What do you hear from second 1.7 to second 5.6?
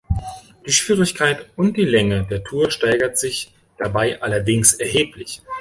Länge der Tour steigert sich dabei allerdings erheblich.